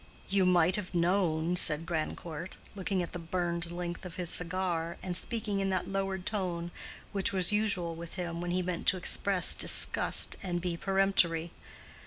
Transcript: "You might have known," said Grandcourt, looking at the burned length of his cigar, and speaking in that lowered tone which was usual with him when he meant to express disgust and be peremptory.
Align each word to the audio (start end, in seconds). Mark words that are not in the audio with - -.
"You 0.29 0.47
might 0.47 0.77
have 0.77 0.95
known," 0.95 1.55
said 1.55 1.85
Grandcourt, 1.85 2.57
looking 2.73 3.03
at 3.03 3.11
the 3.13 3.19
burned 3.19 3.69
length 3.69 4.03
of 4.03 4.15
his 4.15 4.31
cigar, 4.31 4.97
and 5.03 5.15
speaking 5.15 5.59
in 5.59 5.69
that 5.69 5.87
lowered 5.87 6.25
tone 6.25 6.71
which 7.11 7.31
was 7.31 7.51
usual 7.51 7.93
with 7.93 8.15
him 8.15 8.41
when 8.41 8.49
he 8.49 8.63
meant 8.63 8.87
to 8.87 8.97
express 8.97 9.53
disgust 9.53 10.37
and 10.41 10.59
be 10.59 10.75
peremptory. 10.75 11.51